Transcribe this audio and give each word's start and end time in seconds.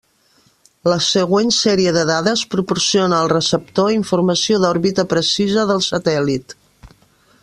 La 0.91 0.95
següent 1.07 1.51
sèrie 1.57 1.91
de 1.97 2.05
dades 2.11 2.43
proporciona 2.55 3.19
al 3.19 3.31
receptor 3.35 3.93
informació 3.97 4.61
d'òrbita 4.65 5.09
precisa 5.13 5.67
del 5.73 5.85
satèl·lit. 5.93 6.61